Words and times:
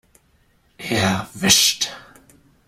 Erwischt! 0.95 1.91